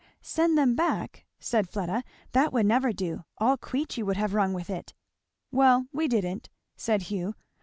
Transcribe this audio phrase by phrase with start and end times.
[0.23, 2.03] "Send them back!" said Fleda.
[2.31, 3.23] "That would never do!
[3.37, 4.95] All Queechy would have rung with it."
[5.51, 7.35] "Well, we didn't," said Hugh.